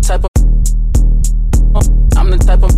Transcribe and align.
the 0.00 0.06
type 0.06 0.24
of. 0.24 0.30
I'm 2.16 2.30
the 2.30 2.38
type 2.38 2.62
of. 2.62 2.70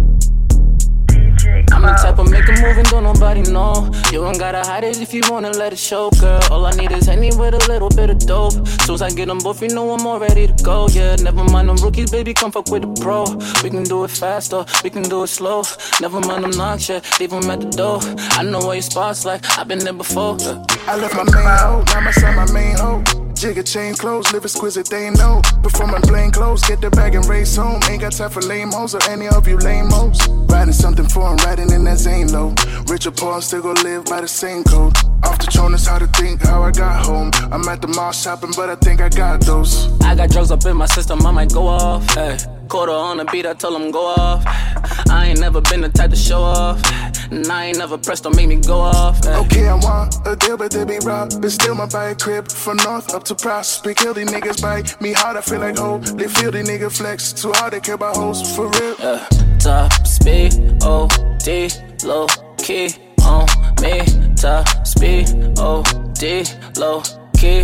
I'm 1.72 1.82
the 1.82 1.92
type 2.02 2.18
of 2.18 2.30
make 2.30 2.48
a 2.48 2.52
move 2.62 2.78
and 2.78 2.88
don't 2.88 3.04
nobody 3.04 3.42
know. 3.42 3.90
You 4.12 4.20
don't 4.20 4.38
gotta 4.38 4.60
hide 4.60 4.84
it 4.84 5.00
if 5.00 5.14
you 5.14 5.22
wanna 5.30 5.50
let 5.50 5.72
it 5.72 5.78
show, 5.78 6.10
girl. 6.20 6.40
All 6.50 6.66
I 6.66 6.72
need 6.72 6.92
is 6.92 7.08
any 7.08 7.30
with 7.36 7.54
a 7.54 7.68
little 7.68 7.88
bit 7.88 8.10
of 8.10 8.18
dope. 8.18 8.52
Soon 8.82 8.94
as 8.94 9.02
I 9.02 9.10
get 9.10 9.28
them 9.28 9.38
both, 9.38 9.62
you 9.62 9.68
know 9.68 9.90
I'm 9.92 10.06
all 10.06 10.18
ready 10.18 10.46
to 10.46 10.52
go. 10.62 10.88
Yeah, 10.88 11.16
never 11.16 11.44
mind 11.44 11.68
them 11.68 11.76
rookies, 11.76 12.10
baby, 12.10 12.34
come 12.34 12.52
fuck 12.52 12.70
with 12.70 12.82
the 12.82 13.00
pro. 13.00 13.24
We 13.62 13.70
can 13.70 13.84
do 13.84 14.04
it 14.04 14.10
faster, 14.10 14.64
we 14.84 14.90
can 14.90 15.02
do 15.02 15.22
it 15.22 15.28
slow. 15.28 15.62
Never 16.00 16.20
mind 16.20 16.44
them 16.44 16.52
knocks, 16.52 16.88
yeah, 16.88 17.00
leave 17.18 17.30
them 17.30 17.50
at 17.50 17.60
the 17.60 17.70
door. 17.70 18.00
I 18.38 18.42
know 18.42 18.60
where 18.60 18.74
your 18.74 18.82
spots 18.82 19.24
like, 19.24 19.42
I've 19.58 19.68
been 19.68 19.78
there 19.78 19.92
before. 19.92 20.36
Yeah. 20.40 20.64
I 20.86 20.96
left 20.96 21.14
my 21.14 21.24
main 21.24 21.44
hoe, 21.44 21.82
now 21.86 22.00
my 22.00 22.10
son 22.12 22.36
my 22.36 22.52
main 22.52 22.76
hoe. 22.76 23.19
Jigger 23.40 23.62
chain 23.62 23.94
clothes, 23.94 24.30
live 24.34 24.44
exquisite, 24.44 24.90
they 24.90 25.08
know. 25.08 25.40
Before 25.62 25.86
my 25.86 25.98
plain 26.00 26.30
clothes, 26.30 26.62
get 26.62 26.82
the 26.82 26.90
bag 26.90 27.14
and 27.14 27.24
race 27.24 27.56
home. 27.56 27.80
Ain't 27.88 28.02
got 28.02 28.12
time 28.12 28.28
for 28.28 28.42
lame 28.42 28.70
hoes 28.70 28.94
or 28.94 29.02
any 29.08 29.28
of 29.28 29.48
you 29.48 29.56
lame 29.56 29.88
hoes. 29.88 30.28
Riding 30.50 30.74
something 30.74 31.08
foreign, 31.08 31.38
riding 31.38 31.72
in 31.72 31.82
that 31.84 31.96
Zane 31.96 32.30
low. 32.30 32.54
Rich 32.86 33.06
or 33.06 33.12
poor, 33.12 33.32
I'm 33.32 33.40
still 33.40 33.62
live 33.62 34.04
by 34.04 34.20
the 34.20 34.28
same 34.28 34.62
code. 34.64 34.94
Off 35.24 35.38
the 35.38 35.50
throne 35.50 35.72
is 35.72 35.86
how 35.86 35.98
to 35.98 36.06
think, 36.08 36.42
how 36.42 36.62
I 36.62 36.70
got 36.70 37.06
home. 37.06 37.30
I'm 37.50 37.66
at 37.66 37.80
the 37.80 37.88
mall 37.88 38.12
shopping, 38.12 38.52
but 38.54 38.68
I 38.68 38.74
think 38.74 39.00
I 39.00 39.08
got 39.08 39.40
those. 39.40 39.88
I 40.02 40.14
got 40.14 40.28
drugs 40.28 40.50
up 40.50 40.62
in 40.66 40.76
my 40.76 40.84
system, 40.84 41.24
I 41.26 41.30
might 41.30 41.50
go 41.50 41.66
off. 41.66 42.06
Hey. 42.10 42.36
Quarter 42.68 42.92
on 42.92 43.16
the 43.16 43.24
beat, 43.24 43.46
I 43.46 43.54
tell 43.54 43.72
them 43.72 43.90
go 43.90 44.04
off. 44.04 44.44
Eh. 44.46 45.04
I 45.10 45.28
ain't 45.28 45.40
never 45.40 45.62
been 45.62 45.80
the 45.80 45.88
type 45.88 46.10
to 46.10 46.16
show 46.16 46.42
off. 46.42 46.78
Eh. 46.84 47.09
And 47.30 47.46
I 47.46 47.66
ain't 47.66 47.78
never 47.78 47.96
pressed, 47.96 48.24
don't 48.24 48.34
make 48.34 48.48
me 48.48 48.56
go 48.56 48.80
off. 48.80 49.24
Hey. 49.24 49.36
Okay, 49.36 49.68
I 49.68 49.74
want 49.74 50.16
a 50.26 50.34
deal, 50.34 50.56
but 50.56 50.72
they 50.72 50.84
be 50.84 50.98
robbed. 51.04 51.40
But 51.40 51.52
still, 51.52 51.74
my 51.74 51.86
bike 51.86 52.18
crib 52.18 52.50
from 52.50 52.76
north 52.78 53.14
up 53.14 53.24
to 53.24 53.34
Prospect. 53.34 53.98
Kill 53.98 54.14
these 54.14 54.28
niggas 54.28 54.60
bite 54.60 55.00
me 55.00 55.12
hard, 55.12 55.36
I 55.36 55.40
feel 55.40 55.60
like. 55.60 55.76
They 56.16 56.26
feel 56.26 56.50
the 56.50 56.62
nigga 56.62 56.90
flex. 56.90 57.32
Too 57.32 57.52
hard, 57.52 57.72
they 57.72 57.80
care 57.80 57.94
about 57.94 58.16
hoes, 58.16 58.54
for 58.56 58.68
real. 58.68 58.96
Yeah. 58.98 59.26
Top 59.58 59.92
speed, 60.06 60.52
O 60.82 61.08
D, 61.44 61.68
low 62.04 62.26
key 62.58 62.90
on 63.24 63.46
me. 63.80 64.02
Top 64.34 64.86
speed, 64.86 65.28
O 65.58 65.82
D, 66.14 66.44
low 66.76 67.02
key. 67.36 67.62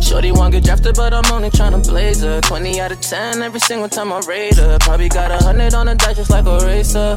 Shorty 0.00 0.32
wanna 0.32 0.52
get 0.52 0.64
drafted, 0.64 0.96
but 0.96 1.12
I'm 1.12 1.30
only 1.32 1.50
tryna 1.50 1.86
blaze 1.86 2.22
her. 2.22 2.40
20 2.40 2.80
out 2.80 2.92
of 2.92 3.00
10 3.00 3.42
every 3.42 3.60
single 3.60 3.88
time 3.88 4.12
I 4.12 4.20
raid 4.20 4.54
her. 4.54 4.78
Probably 4.80 5.08
got 5.08 5.30
a 5.30 5.42
hundred 5.44 5.74
on 5.74 5.86
the 5.86 5.94
dice 5.94 6.16
just 6.16 6.30
like 6.30 6.46
a 6.46 6.58
racer. 6.66 7.16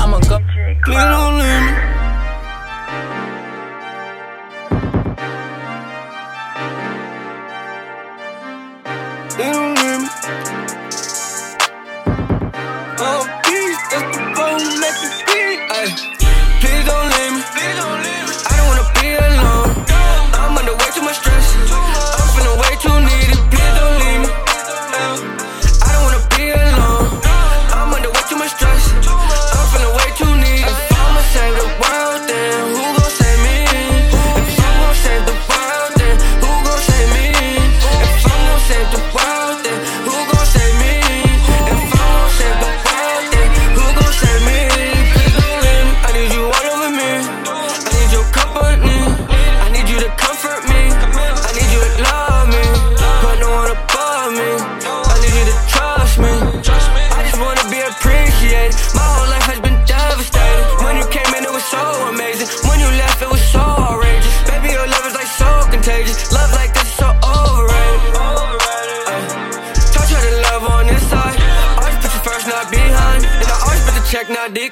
I'ma 0.00 0.18
go. 0.20 0.38
Please 0.84 1.04
don't 1.12 1.38
leave 1.38 1.62
me. 1.66 1.72
Me. 9.38 10.67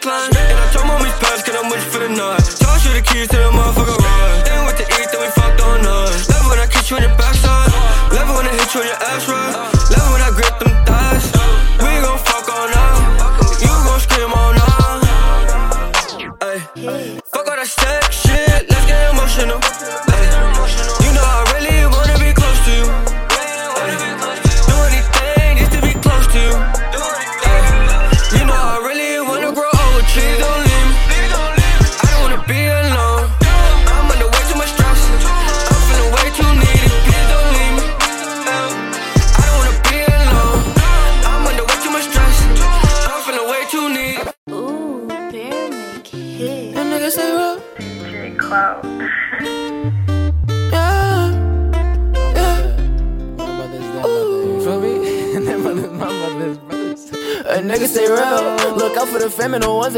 Not. 0.06 0.36
And 0.36 0.58
I 0.58 0.72
told 0.72 0.86
mommy's 0.86 1.12
pass, 1.18 1.42
cause 1.42 1.56
I'm 1.56 1.68
you 1.68 1.90
for 1.90 1.98
the 1.98 2.08
night. 2.08 2.44
Told 2.62 2.84
you 2.84 2.92
the 2.94 3.02
keys 3.02 3.28
to 3.28 3.36
the 3.36 3.50
motherfucker 3.50 3.95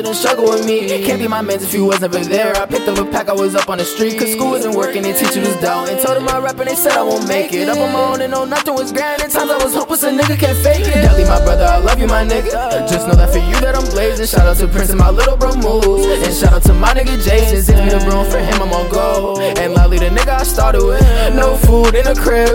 ones 0.05 0.21
struggle 0.21 0.45
with 0.45 0.67
me. 0.67 1.05
Can't 1.05 1.21
be 1.21 1.29
my 1.29 1.43
mans 1.43 1.63
if 1.63 1.73
you 1.75 1.85
wasn't 1.85 2.15
ever 2.15 2.25
there. 2.25 2.57
I 2.57 2.67
picked 2.67 2.89
up 2.89 2.99
a 2.99 3.05
pack, 3.11 3.29
I 3.29 3.33
was 3.33 3.55
up 3.55 3.69
on 3.69 3.79
the 3.79 3.85
street. 3.85 4.19
Cause 4.19 4.33
school 4.33 4.51
wasn't 4.51 4.77
working, 4.77 5.05
and 5.05 5.17
teacher 5.17 5.41
was 5.41 5.57
down. 5.57 5.89
And 5.89 5.99
told 6.01 6.17
them 6.17 6.29
I 6.29 6.39
rap 6.39 6.59
and 6.59 6.69
they 6.69 6.75
said 6.75 6.93
I 6.93 7.03
won't 7.03 7.27
make 7.29 7.53
it. 7.53 7.69
Up 7.69 7.79
on 7.79 7.93
my 7.93 8.01
own 8.01 8.21
and 8.21 8.33
know 8.33 8.45
nothing 8.45 8.75
was 8.75 8.93
grand. 8.93 9.23
At 9.23 9.31
times 9.31 9.51
I 9.51 9.63
was 9.65 9.75
hopeless, 9.75 10.03
a 10.03 10.11
nigga 10.11 10.39
can't 10.39 10.59
fake 10.59 10.87
it. 10.87 11.03
Deli, 11.03 11.25
my 11.25 11.43
brother, 11.45 11.65
I 11.65 11.79
love 11.79 12.01
you, 12.01 12.07
my 12.07 12.25
nigga. 12.25 12.89
Just 12.89 13.07
know 13.07 13.15
that 13.15 13.31
for 13.31 13.39
you 13.39 13.59
that 13.61 13.75
I'm 13.75 13.85
blazing. 13.91 14.27
Shout 14.27 14.47
out 14.47 14.57
to 14.59 14.69
Prince 14.69 14.91
and 14.91 14.99
my 14.99 15.11
little 15.11 15.37
bro 15.37 15.55
moves. 15.57 16.07
And 16.07 16.35
shout 16.35 16.53
out 16.53 16.63
to 16.65 16.75
my 16.75 16.95
nigga 16.95 17.17
Jason. 17.25 17.75
If 17.75 17.85
me 17.85 17.91
the 17.91 18.05
bro 18.05 18.25
for 18.25 18.39
him, 18.39 18.63
I'm 18.63 18.73
on 18.73 18.91
go. 18.91 19.41
And 19.41 19.75
Lolly, 19.75 19.99
the 19.99 20.11
nigga 20.11 20.41
I 20.41 20.43
started 20.43 20.85
with. 20.85 21.03
No 21.35 21.57
food 21.57 21.95
in 21.95 22.05
the 22.05 22.15
crib. 22.15 22.51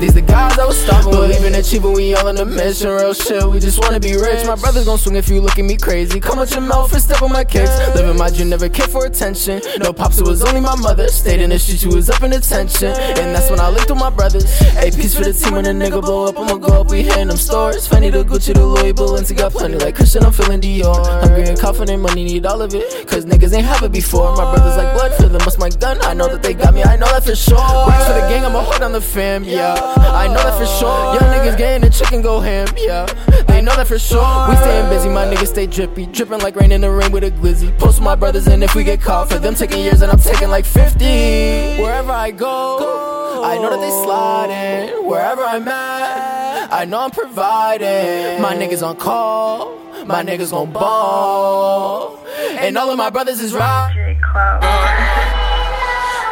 These 0.00 0.14
the 0.14 0.22
guys 0.22 0.58
I 0.58 0.64
was 0.64 0.78
starving 0.78 1.10
with. 1.10 1.28
Believing 1.28 1.54
achieving, 1.54 1.92
we 1.92 2.14
all 2.14 2.28
on 2.28 2.36
the 2.36 2.44
mission. 2.44 2.90
Real 2.90 3.12
shit, 3.12 3.44
we 3.48 3.60
just 3.60 3.78
wanna 3.80 4.00
be 4.00 4.14
rich. 4.16 4.46
My 4.46 4.54
brothers 4.54 4.86
gon' 4.86 4.98
swing 4.98 5.16
if 5.16 5.28
you 5.28 5.40
look 5.40 5.58
at 5.58 5.64
me 5.64 5.76
crazy. 5.76 6.20
Come 6.20 6.38
with 6.38 6.52
your 6.52 6.62
mouth 6.62 6.87
and 6.92 7.02
step 7.02 7.22
on 7.22 7.32
my 7.32 7.44
kicks. 7.44 7.70
Living 7.94 8.16
my 8.16 8.30
dream, 8.30 8.48
never 8.48 8.68
cared 8.68 8.90
for 8.90 9.06
attention. 9.06 9.60
No 9.78 9.92
pops, 9.92 10.18
it 10.18 10.26
was 10.26 10.42
only 10.42 10.60
my 10.60 10.76
mother. 10.76 11.08
Stayed 11.08 11.40
in 11.40 11.50
the 11.50 11.58
street, 11.58 11.80
she 11.80 11.88
was 11.88 12.10
up 12.10 12.22
in 12.22 12.32
attention. 12.32 12.88
And 12.88 13.34
that's 13.34 13.50
when 13.50 13.60
I 13.60 13.68
linked 13.68 13.90
with 13.90 13.98
my 13.98 14.10
brothers. 14.10 14.58
Hey, 14.78 14.90
peace 14.90 15.14
for 15.14 15.24
the 15.24 15.32
team 15.32 15.54
when 15.54 15.66
a 15.66 15.70
nigga 15.70 16.00
blow 16.00 16.26
up. 16.26 16.38
I'ma 16.38 16.56
go 16.56 16.80
up, 16.80 16.90
we 16.90 17.02
hitting 17.02 17.28
them 17.28 17.36
stores. 17.36 17.88
Fendi 17.88 18.12
the 18.12 18.24
Gucci, 18.24 18.54
the 18.54 18.64
Louis 18.64 18.92
Balenciaga, 18.92 19.50
plenty 19.50 19.78
like 19.78 19.94
Christian, 19.94 20.24
I'm 20.24 20.32
feeling 20.32 20.60
Dior. 20.60 21.06
Hungry 21.20 21.48
and 21.48 21.58
confident, 21.58 22.02
money 22.02 22.24
need 22.24 22.46
all 22.46 22.62
of 22.62 22.74
it. 22.74 23.06
Cause 23.08 23.24
niggas 23.24 23.54
ain't 23.54 23.66
have 23.66 23.82
it 23.82 23.92
before. 23.92 24.34
My 24.36 24.54
brothers 24.54 24.76
like 24.76 24.94
blood 24.94 25.14
for 25.14 25.28
them, 25.28 25.42
must 25.44 25.58
my 25.58 25.70
gun. 25.70 25.98
I 26.02 26.14
know 26.14 26.28
that 26.28 26.42
they 26.42 26.54
got 26.54 26.74
me, 26.74 26.82
I 26.82 26.96
know 26.96 27.06
that 27.06 27.24
for 27.24 27.36
sure. 27.36 27.56
Works 27.86 28.06
for 28.06 28.14
the 28.14 28.26
gang, 28.28 28.44
I'ma 28.44 28.62
hold 28.62 28.82
on 28.82 28.92
the 28.92 29.00
fam, 29.00 29.44
yeah. 29.44 29.74
I 29.74 30.26
know 30.28 30.42
that 30.42 30.58
for 30.58 30.66
sure. 30.66 31.14
Young 31.14 31.28
niggas 31.34 31.56
getting 31.58 31.82
the 31.82 31.90
chicken 31.90 32.22
go 32.22 32.40
ham, 32.40 32.68
yeah. 32.76 33.06
They 33.46 33.62
know 33.62 33.74
that 33.76 33.86
for 33.86 33.98
sure. 33.98 34.48
We 34.48 34.56
staying 34.56 34.88
busy, 34.88 35.08
my 35.08 35.24
niggas 35.24 35.48
stay 35.48 35.66
drippy. 35.66 36.06
Dripping 36.06 36.40
like 36.40 36.56
rain 36.56 36.72
in 36.78 36.82
the 36.82 36.90
rain 36.90 37.10
with 37.10 37.24
a 37.24 37.30
glizzy. 37.32 37.76
Post 37.76 38.00
my 38.00 38.14
brothers 38.14 38.46
and 38.46 38.62
if 38.62 38.76
we 38.76 38.84
get 38.84 39.00
caught. 39.00 39.28
For 39.28 39.40
them 39.40 39.56
taking 39.56 39.80
years 39.80 40.00
and 40.00 40.12
I'm 40.12 40.20
taking 40.20 40.48
like 40.48 40.64
50. 40.64 41.82
Wherever 41.82 42.12
I 42.12 42.30
go, 42.30 43.42
I 43.44 43.56
know 43.56 43.70
that 43.70 43.80
they 43.80 43.90
sliding. 44.04 45.04
Wherever 45.04 45.42
I'm 45.42 45.66
at, 45.66 46.72
I 46.72 46.84
know 46.84 47.00
I'm 47.00 47.10
providing. 47.10 48.40
My 48.40 48.54
niggas 48.54 48.86
on 48.86 48.96
call, 48.96 49.76
my 50.06 50.22
niggas 50.22 50.52
gon' 50.52 50.72
ball. 50.72 52.24
And 52.62 52.78
all 52.78 52.90
of 52.90 52.96
my 52.96 53.10
brothers 53.10 53.40
is 53.40 53.52
right. 53.52 53.92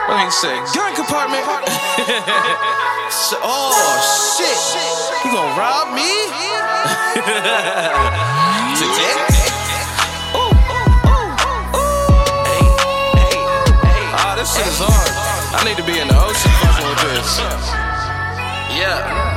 What 0.07 0.25
you 0.25 0.31
say? 0.31 0.55
Gun 0.75 0.95
compartment. 0.95 1.45
Oh 3.43 4.37
shit! 4.37 4.59
He 5.23 5.31
gonna 5.31 5.59
rob 5.59 5.95
me? 5.95 6.11
Ah, 9.29 9.36
shit 14.47 14.67
is 14.67 14.79
hard. 14.79 15.11
I 15.59 15.65
need 15.65 15.77
to 15.77 15.83
be 15.83 15.99
in 15.99 16.07
the 16.07 16.15
ocean 16.15 16.53
fucking 16.63 16.87
with 16.87 17.03
this. 17.03 17.39
Yeah. 18.79 19.36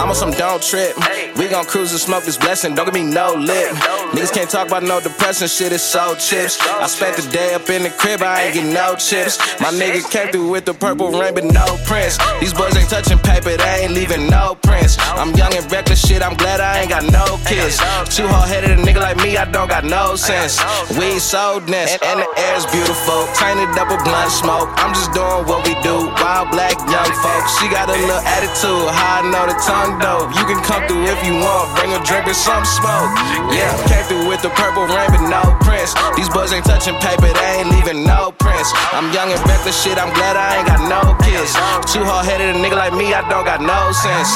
I'm 0.00 0.08
on 0.08 0.14
some 0.14 0.30
don't 0.30 0.62
trip. 0.62 0.96
We 1.36 1.46
gon' 1.48 1.66
cruise 1.66 1.92
and 1.92 2.00
smoke 2.00 2.24
this 2.24 2.38
blessing. 2.38 2.74
Don't 2.74 2.86
give 2.86 2.94
me 2.94 3.04
no 3.04 3.34
lip. 3.34 3.76
Niggas 4.16 4.32
can't 4.32 4.48
talk 4.48 4.68
about 4.68 4.82
no 4.82 4.98
depression. 4.98 5.46
Shit 5.46 5.72
is 5.72 5.82
so 5.82 6.14
chips. 6.14 6.56
I 6.66 6.86
spent 6.86 7.16
the 7.16 7.30
day 7.30 7.52
up 7.52 7.68
in 7.68 7.82
the 7.82 7.90
crib. 7.90 8.22
I 8.22 8.44
ain't 8.44 8.54
get 8.54 8.64
no 8.64 8.96
chips. 8.96 9.36
My 9.60 9.68
nigga 9.68 10.00
came 10.10 10.32
through 10.32 10.48
with 10.48 10.64
the 10.64 10.72
purple 10.72 11.12
rain, 11.12 11.34
but 11.34 11.44
no 11.44 11.76
prints. 11.84 12.16
These 12.40 12.54
boys 12.54 12.74
ain't 12.76 12.88
touching 12.88 13.18
paper. 13.18 13.54
They 13.54 13.84
ain't 13.84 13.92
leaving 13.92 14.30
no 14.30 14.56
prints. 14.62 14.96
I'm 15.20 15.36
young 15.36 15.52
and 15.54 15.70
reckless. 15.70 16.00
Shit, 16.00 16.22
I'm 16.22 16.34
glad 16.34 16.60
I 16.60 16.80
ain't 16.80 16.88
got 16.88 17.04
no 17.04 17.36
kids. 17.44 17.76
Too 18.08 18.26
hard 18.26 18.48
headed 18.48 18.72
a 18.72 18.80
nigga 18.80 19.04
like 19.04 19.18
me. 19.18 19.36
I 19.36 19.44
don't 19.44 19.68
got 19.68 19.84
no 19.84 20.16
sense. 20.16 20.56
We 20.96 21.18
so 21.18 21.60
dense 21.68 22.00
and 22.00 22.24
the 22.24 22.28
air's 22.48 22.64
beautiful. 22.72 23.28
Tainted 23.36 23.76
up 23.76 23.92
a 23.92 24.00
blunt 24.02 24.32
smoke. 24.32 24.72
I'm 24.80 24.94
just 24.96 25.12
doing 25.12 25.44
what 25.44 25.60
we 25.68 25.76
do. 25.84 26.08
Wild 26.24 26.50
black 26.56 26.72
young 26.88 27.12
folks. 27.20 27.52
She 27.60 27.68
got 27.68 27.92
a 27.92 27.96
little 28.00 28.24
attitude. 28.24 28.88
How 28.88 29.20
I 29.20 29.28
know 29.28 29.44
the 29.44 29.58
tongue 29.60 29.89
dope. 29.98 30.30
You 30.36 30.44
can 30.46 30.60
come 30.62 30.86
through 30.86 31.08
if 31.10 31.18
you 31.26 31.34
want. 31.40 31.74
Bring 31.74 31.90
a 31.96 32.00
drink 32.06 32.28
and 32.30 32.36
some 32.36 32.62
smoke. 32.62 33.10
Yeah, 33.50 33.72
came 33.90 34.04
through 34.06 34.28
with 34.28 34.42
the 34.42 34.52
purple 34.54 34.86
rain, 34.86 35.10
but 35.10 35.24
no 35.26 35.42
prints. 35.64 35.96
These 36.14 36.30
boys 36.30 36.52
ain't 36.52 36.64
touching 36.64 36.94
paper, 37.02 37.32
they 37.32 37.50
ain't 37.58 37.70
leaving 37.74 38.06
no 38.06 38.30
prints. 38.38 38.70
I'm 38.94 39.10
young 39.10 39.32
and 39.32 39.40
reckless 39.48 39.74
shit, 39.82 39.98
I'm 39.98 40.12
glad 40.14 40.36
I 40.36 40.60
ain't 40.60 40.68
got 40.68 40.80
no 40.86 41.02
kids. 41.24 41.56
Too 41.90 42.04
hard 42.04 42.26
headed 42.26 42.54
a 42.54 42.58
nigga 42.58 42.76
like 42.76 42.94
me, 42.94 43.10
I 43.14 43.26
don't 43.26 43.44
got 43.44 43.58
no 43.58 43.90
sense. 43.90 44.30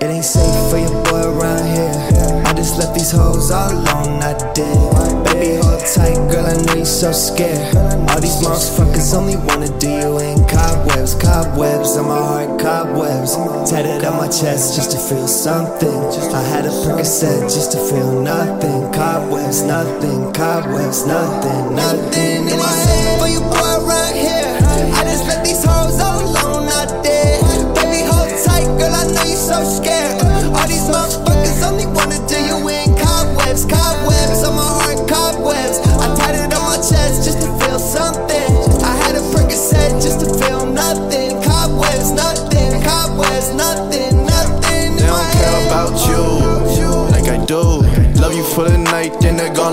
It 0.00 0.04
ain't 0.04 0.24
safe 0.24 0.70
for 0.70 0.78
your 0.78 0.94
boy 1.10 1.26
around 1.26 1.66
here. 1.74 2.42
I 2.46 2.52
just 2.54 2.78
left 2.78 2.94
these 2.94 3.10
hoes 3.10 3.50
all 3.50 3.72
alone, 3.72 4.22
I 4.22 4.32
did. 4.54 4.78
Baby, 5.26 5.58
hold 5.58 5.82
tight, 5.82 6.14
girl, 6.30 6.46
I 6.46 6.54
know 6.62 6.74
you 6.74 6.84
so 6.84 7.10
scared. 7.10 7.74
All 8.06 8.20
these 8.20 8.38
motherfuckers 8.38 9.12
only 9.12 9.34
wanna 9.34 9.66
do 9.80 9.90
you 9.90 10.18
in 10.20 10.46
cobwebs, 10.46 11.16
cobwebs 11.16 11.96
on 11.96 12.06
my 12.06 12.16
heart, 12.16 12.60
cobwebs. 12.60 13.34
Tatted 13.68 14.04
on 14.04 14.18
my 14.18 14.28
chest 14.28 14.76
just 14.76 14.92
to 14.92 14.98
feel 14.98 15.26
something. 15.26 15.98
I 16.32 16.42
had 16.42 16.64
a 16.64 16.70
Percocet 16.70 17.52
just 17.52 17.72
to 17.72 17.78
feel 17.78 18.22
nothing. 18.22 18.92
Cobwebs, 18.92 19.62
nothing, 19.62 20.32
cobwebs, 20.32 21.06
nothing, 21.06 21.74
nothing. 21.74 22.46
It 22.46 22.52
ain't 22.52 22.62
safe 22.62 23.18
for 23.18 23.26
your 23.26 23.42
boy 23.50 23.82
around 23.82 23.97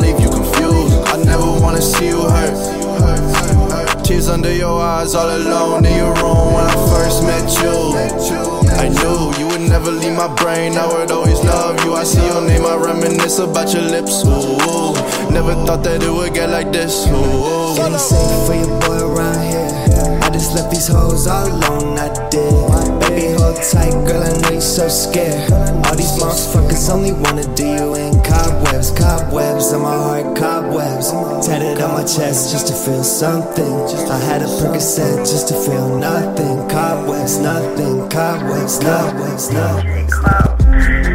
then 0.01 0.15
leave 0.15 0.19
you 0.19 0.29
confused. 0.29 0.93
I 1.07 1.17
never 1.23 1.59
wanna 1.61 1.81
see 1.81 2.07
you 2.07 2.21
hurt. 2.21 4.03
Tears 4.03 4.29
under 4.29 4.53
your 4.53 4.81
eyes, 4.81 5.15
all 5.15 5.29
alone 5.29 5.85
in 5.85 5.95
your 5.95 6.13
room 6.15 6.53
when 6.53 6.65
I 6.65 6.75
first 6.91 7.23
met 7.23 7.49
you. 7.61 7.95
I 8.77 8.89
knew 8.89 9.33
you 9.39 9.47
would 9.47 9.67
never 9.69 9.91
leave 9.91 10.13
my 10.13 10.27
brain, 10.35 10.77
I 10.77 10.85
would 10.87 11.11
always 11.11 11.43
love 11.43 11.83
you. 11.83 11.93
I 11.95 12.03
see 12.03 12.25
your 12.25 12.41
name, 12.41 12.65
I 12.65 12.75
reminisce 12.75 13.39
about 13.39 13.73
your 13.73 13.83
lips. 13.83 14.23
Ooh, 14.25 14.93
never 15.31 15.55
thought 15.65 15.83
that 15.83 16.03
it 16.03 16.11
would 16.11 16.33
get 16.33 16.49
like 16.49 16.71
this. 16.71 17.07
Ooh. 17.07 17.81
Ain't 17.81 17.99
safe 17.99 18.45
for 18.45 18.53
your 18.53 18.79
boy 18.81 18.99
around 19.01 19.41
here. 19.49 19.94
Just 20.35 20.53
left 20.53 20.69
these 20.69 20.87
hoes 20.87 21.27
all 21.27 21.47
alone, 21.47 21.97
I 21.97 22.09
did. 22.27 22.51
Baby, 22.99 23.39
hold 23.39 23.55
tight, 23.55 23.95
girl, 24.05 24.21
I 24.21 24.35
know 24.41 24.49
you 24.49 24.59
so 24.59 24.89
scared. 24.89 25.49
All 25.87 25.95
these 25.95 26.11
motherfuckers 26.19 26.89
only 26.93 27.13
wanna 27.13 27.47
do 27.55 27.65
you 27.65 27.95
in 27.95 28.21
cobwebs, 28.21 28.91
cobwebs 28.91 29.71
on 29.71 29.83
my 29.83 29.95
heart, 29.95 30.35
cobwebs. 30.35 31.11
Tatted 31.47 31.79
on 31.79 31.93
my 31.93 32.03
chest 32.03 32.51
just 32.51 32.67
to 32.67 32.73
feel 32.73 33.05
something. 33.05 33.73
I 34.11 34.19
had 34.27 34.41
a 34.41 34.45
Percocet 34.59 35.19
just 35.19 35.47
to 35.47 35.53
feel 35.53 35.97
nothing. 35.97 36.67
Cobwebs, 36.67 37.39
nothing, 37.39 38.09
cobwebs, 38.09 38.79
cobwebs, 38.79 39.51
nothing. 39.51 41.14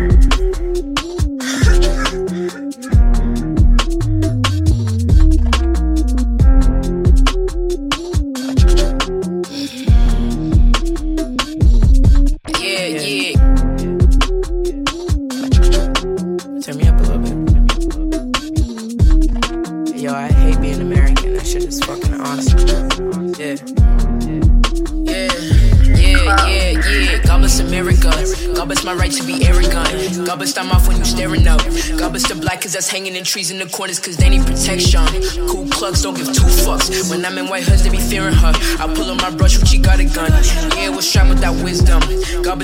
God 30.41 30.45
bless 30.47 30.55
off 30.73 30.89
when 30.89 30.97
you 30.97 31.05
staring 31.05 31.47
up. 31.47 31.61
God 32.01 32.13
bless 32.13 32.27
the 32.27 32.35
black 32.35 32.63
cause 32.63 32.73
that's 32.73 32.89
hanging 32.89 33.15
in 33.15 33.25
trees 33.25 33.51
in 33.51 33.59
the 33.59 33.67
corners 33.67 33.99
cause 33.99 34.17
they 34.17 34.31
need 34.31 34.47
protection. 34.47 35.05
Cool 35.47 35.69
clucks 35.69 36.01
don't 36.01 36.17
give 36.17 36.33
two 36.33 36.49
fucks. 36.65 37.11
When 37.11 37.23
I'm 37.27 37.37
in 37.37 37.47
white 37.47 37.65
hoods, 37.65 37.85
they 37.85 37.91
be 37.91 37.99
fearing 37.99 38.33
her. 38.33 38.53
I 38.81 38.89
pull 38.97 39.11
on 39.11 39.19
my 39.19 39.29
brush 39.31 39.59
when 39.59 39.67
she 39.67 39.77
got 39.77 40.01
a 40.01 40.05
gun. 40.05 40.33
Yeah, 40.77 40.89
was 40.89 41.07
strapped 41.07 41.29
with 41.29 41.41
that 41.41 41.53
wisdom. 41.63 42.01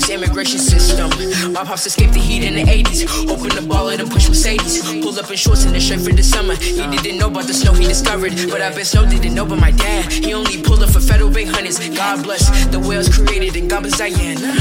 Bless 0.07 0.09
immigration 0.09 0.59
system. 0.59 1.11
My 1.53 1.65
pops 1.65 1.85
escaped 1.85 2.15
the 2.15 2.19
heat 2.19 2.45
in 2.45 2.55
the 2.55 2.65
80s. 2.65 3.29
Open 3.29 3.51
the 3.55 3.61
ball 3.61 3.89
and 3.89 4.11
push 4.11 4.27
Mercedes. 4.29 4.83
Pull 5.03 5.19
up 5.19 5.31
in 5.31 5.37
shorts 5.37 5.67
in 5.67 5.73
the 5.73 5.81
shirt 5.81 6.01
for 6.01 6.13
the 6.13 6.23
summer. 6.23 6.55
He 6.55 6.87
didn't 6.97 7.19
know 7.19 7.29
about 7.29 7.47
the 7.47 7.55
snow 7.55 7.75
he 7.75 7.85
discovered. 7.85 8.33
But 8.51 8.63
I 8.63 8.71
bet 8.71 8.87
Snow 8.87 9.05
didn't 9.05 9.35
know 9.35 9.45
about 9.45 9.61
my 9.61 9.71
dad. 9.71 10.13
He 10.13 10.33
only 10.33 10.63
pulled 10.63 10.83
up 10.83 10.91
for 10.91 11.01
federal 11.01 11.31
big 11.31 11.49
hunters. 11.49 11.79
God 11.91 12.23
bless 12.23 12.49
the 12.67 12.81
whales 12.81 13.09
created 13.09 13.57
in 13.57 13.69
bless 13.69 13.99
Diana. 13.99 14.55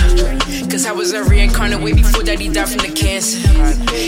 Cause 0.69 0.85
I 0.85 0.91
was 0.91 1.13
a 1.13 1.23
reincarnate 1.23 1.81
way 1.81 1.93
before 1.93 2.23
daddy 2.23 2.49
died 2.49 2.69
from 2.69 2.79
the 2.79 2.91
cancer. 2.91 3.39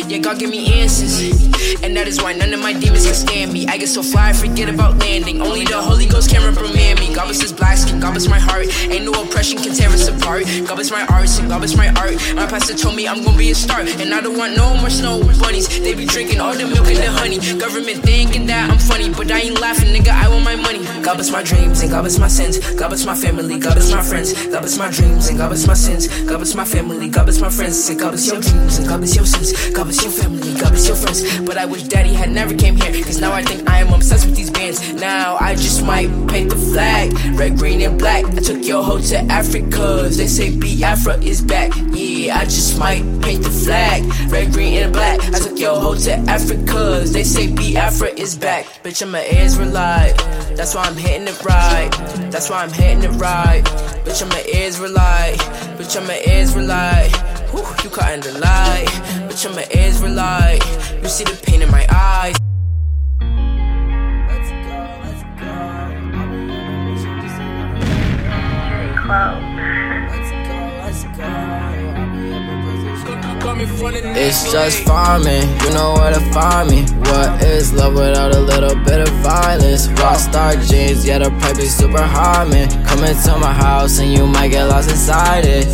Yeah, 0.07 0.17
God 0.19 0.39
give 0.39 0.49
me 0.49 0.56
answers. 0.65 1.56
And 1.83 1.95
that 1.95 2.07
is 2.07 2.21
why 2.21 2.33
none 2.33 2.53
of 2.53 2.59
my 2.59 2.73
demons 2.73 3.05
can 3.05 3.15
stand 3.15 3.53
me. 3.53 3.67
I 3.67 3.77
get 3.77 3.89
so 3.89 4.03
fly, 4.03 4.29
I 4.29 4.33
forget 4.33 4.69
about 4.69 4.97
landing. 4.97 5.41
Only 5.41 5.65
the 5.65 5.81
Holy 5.81 6.05
Ghost 6.07 6.29
can 6.29 6.43
reprimand 6.43 6.99
me. 6.99 7.13
God 7.13 7.25
bless 7.25 7.39
this 7.39 7.51
black 7.51 7.77
skin, 7.77 7.99
God 7.99 8.11
bless 8.11 8.27
my 8.27 8.39
heart. 8.39 8.67
Ain't 8.89 9.05
no 9.05 9.13
oppression 9.23 9.57
can 9.57 9.73
tear 9.73 9.89
us 9.89 10.07
apart. 10.07 10.45
God 10.67 10.75
bless 10.75 10.91
my 10.91 11.05
arts 11.07 11.39
and 11.39 11.49
God 11.49 11.59
bless 11.59 11.75
my 11.75 11.89
art. 11.89 12.15
My 12.35 12.47
pastor 12.47 12.75
told 12.75 12.95
me 12.95 13.07
I'm 13.07 13.23
gonna 13.23 13.37
be 13.37 13.51
a 13.51 13.55
star. 13.55 13.81
And 13.81 14.13
I 14.13 14.21
don't 14.21 14.37
want 14.37 14.55
no 14.55 14.75
more 14.77 14.89
snow 14.89 15.21
bunnies. 15.39 15.67
They 15.67 15.93
be 15.93 16.05
drinking 16.05 16.39
all 16.39 16.53
the 16.53 16.65
milk 16.67 16.87
and 16.87 16.97
the 16.97 17.11
honey. 17.11 17.39
Government 17.59 18.03
thinking 18.03 18.47
that 18.47 18.69
I'm 18.69 18.79
funny, 18.79 19.09
but 19.09 19.31
I 19.31 19.39
ain't 19.39 19.59
laughing, 19.59 19.93
nigga. 19.93 20.09
I 20.09 20.29
want 20.29 20.43
my 20.43 20.55
money. 20.55 20.83
God 21.03 21.15
bless 21.15 21.31
my 21.31 21.43
dreams 21.43 21.81
and 21.81 21.91
God 21.91 22.01
bless 22.01 22.19
my 22.19 22.27
sins. 22.27 22.59
God 22.75 22.89
bless 22.89 23.05
my 23.05 23.15
family, 23.15 23.59
God 23.59 23.75
bless 23.75 23.91
my 23.91 24.01
friends. 24.01 24.33
God 24.47 24.61
bless 24.61 24.77
my 24.77 24.89
dreams 24.91 25.27
and 25.29 25.37
God 25.37 25.49
bless 25.49 25.67
my 25.67 25.73
sins. 25.73 26.07
God 26.23 26.37
bless 26.37 26.55
my 26.55 26.65
family, 26.65 27.09
God 27.09 27.25
bless 27.25 27.39
my 27.39 27.49
friends. 27.49 27.83
Say 27.83 27.95
God 27.95 28.11
bless 28.11 28.27
your 28.27 28.41
dreams 28.41 28.77
and 28.77 28.87
God 28.87 28.97
bless 28.99 29.15
your 29.15 29.25
sins. 29.25 29.69
God 29.71 29.85
bless 29.85 30.03
your 30.03 30.11
family, 30.11 30.53
God 30.53 30.71
bless 30.71 30.87
your 30.87 30.95
friends. 30.97 31.39
But 31.41 31.56
I 31.57 31.65
wish 31.65 31.83
daddy 31.83 32.13
had 32.13 32.31
never 32.31 32.53
came 32.55 32.75
here. 32.75 32.91
Cause 33.03 33.19
now 33.19 33.31
I 33.33 33.41
think 33.41 33.69
I 33.69 33.79
am 33.79 33.93
obsessed 33.93 34.25
with 34.25 34.35
these 34.35 34.49
bands. 34.49 34.93
Now 34.93 35.37
I 35.39 35.55
just 35.55 35.83
might 35.85 36.09
paint 36.27 36.49
the 36.49 36.55
flag. 36.55 37.13
Red, 37.37 37.57
green, 37.57 37.81
and 37.81 37.97
black. 37.97 38.25
I 38.25 38.39
took 38.41 38.63
your 38.63 38.83
hoe 38.83 38.99
to 38.99 39.17
Africa. 39.31 40.07
They 40.09 40.27
say 40.27 40.55
Biafra 40.55 41.17
is 41.23 41.41
back. 41.41 41.71
Yeah, 41.93 42.37
I 42.37 42.43
just 42.45 42.77
might 42.77 43.03
paint 43.21 43.43
the 43.43 43.49
flag. 43.49 44.03
Red, 44.31 44.53
green, 44.53 44.73
and 44.83 44.93
black. 44.93 45.19
I 45.33 45.39
took 45.39 45.57
your 45.59 45.79
hoe 45.79 45.95
to 45.95 46.13
Africa. 46.29 47.03
They 47.05 47.23
say 47.23 47.47
Biafra 47.47 48.09
is 48.09 48.35
back. 48.37 48.65
Bitch, 48.83 49.01
I'm 49.01 49.15
an 49.15 49.25
Israelite. 49.25 50.17
That's 50.55 50.75
why 50.75 50.83
I'm 50.83 50.95
hitting 50.95 51.27
it 51.27 51.43
right. 51.43 51.89
That's 52.31 52.49
why 52.49 52.63
I'm 52.63 52.71
hitting 52.71 53.03
it 53.03 53.15
right. 53.17 53.63
Bitch, 54.05 54.21
I'm 54.21 54.31
an 54.31 54.45
Israelite. 54.47 55.39
Bitch, 55.77 55.95
I'm 55.99 56.09
an 56.09 56.21
Israelite. 56.23 57.36
Whew, 57.57 57.65
you 57.83 57.89
caught 57.89 58.13
in 58.13 58.19
the 58.19 58.37
light. 58.37 58.85
Bitch, 59.27 59.49
I'm 59.49 59.57
an 59.57 59.65
Israelite. 59.71 60.63
You 61.01 61.09
see 61.09 61.23
the 61.23 61.35
pain 61.43 61.63
in 61.63 61.71
my 61.71 61.87
eyes. 61.89 62.35
It's 73.79 74.51
just 74.51 74.83
farming, 74.85 75.47
you 75.61 75.69
know 75.69 75.93
where 75.93 76.11
to 76.11 76.19
find 76.33 76.67
me. 76.67 76.81
What 76.97 77.43
is 77.43 77.71
love 77.73 77.93
without 77.93 78.33
a 78.33 78.39
little 78.39 78.75
bit 78.83 79.01
of 79.01 79.09
violence? 79.21 79.87
Rockstar 79.89 80.57
jeans, 80.67 81.05
yeah, 81.05 81.19
the 81.19 81.29
pipe 81.41 81.59
is 81.59 81.75
super 81.75 82.01
hard, 82.01 82.49
man. 82.49 82.69
Come 82.87 83.03
into 83.03 83.37
my 83.37 83.53
house 83.53 83.99
and 83.99 84.11
you 84.11 84.25
might 84.25 84.49
get 84.49 84.65
lost 84.65 84.89
inside 84.89 85.45
it. 85.45 85.67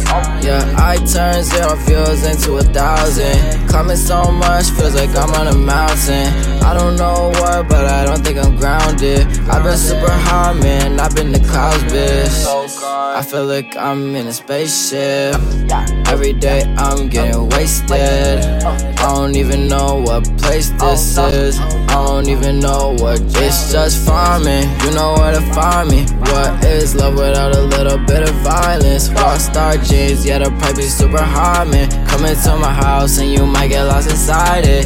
Yeah, 0.44 0.76
I 0.78 0.98
turn 0.98 1.44
zero 1.44 1.78
fuels 1.78 2.26
into 2.26 2.58
a 2.58 2.64
thousand. 2.64 3.70
Climbing 3.70 3.96
so 3.96 4.30
much, 4.32 4.70
feels 4.72 4.96
like 4.96 5.16
I'm 5.16 5.32
on 5.32 5.48
a 5.48 5.56
mountain. 5.56 6.28
I 6.62 6.74
don't 6.74 6.98
know 6.98 7.30
what, 7.40 7.70
but 7.70 7.86
I 7.86 8.04
don't 8.04 8.22
think 8.22 8.38
I'm 8.38 8.58
grounded. 8.58 9.28
I've 9.48 9.64
been 9.64 9.78
super 9.78 10.12
high, 10.12 10.54
man. 10.54 11.00
I've 11.00 11.16
been 11.16 11.32
the 11.32 11.40
clouds, 11.40 11.84
bitch. 11.86 12.63
I 12.96 13.24
feel 13.24 13.46
like 13.48 13.76
I'm 13.76 14.16
in 14.16 14.28
a 14.28 14.34
spaceship. 14.34 15.34
Every 16.08 16.32
day 16.32 16.62
I'm 16.78 17.10
getting 17.10 17.50
wasted. 17.50 17.90
I 17.92 18.96
don't 19.16 19.36
even 19.36 19.68
know 19.68 20.04
what 20.06 20.26
place 20.38 20.70
this 20.70 21.18
is. 21.18 21.60
I 21.60 21.88
don't 21.88 22.30
even 22.30 22.60
know 22.60 22.96
what. 23.00 23.20
It's 23.38 23.72
just 23.72 24.06
farming. 24.06 24.70
You 24.84 24.92
know 24.94 25.16
where 25.18 25.34
to 25.34 25.42
find 25.54 25.90
me. 25.90 26.06
What 26.20 26.64
is 26.64 26.94
love 26.94 27.16
without 27.16 27.56
a 27.56 27.62
little 27.62 27.98
bit 27.98 28.30
of 28.30 28.36
violence? 28.44 29.10
Rockstar 29.10 29.84
jeans, 29.84 30.24
yeah, 30.24 30.38
the 30.38 30.52
pipe 30.62 30.78
is 30.78 30.96
super 30.96 31.24
hard, 31.24 31.70
man. 31.70 31.90
Come 32.08 32.26
into 32.26 32.56
my 32.58 32.72
house 32.72 33.18
and 33.18 33.32
you 33.32 33.48
might 33.48 33.70
get 33.70 33.86
lost 33.86 34.08
inside 34.08 34.66
it. 34.68 34.86